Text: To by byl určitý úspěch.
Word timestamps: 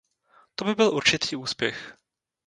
To 0.55 0.65
by 0.65 0.75
byl 0.75 0.95
určitý 0.95 1.35
úspěch. 1.35 1.97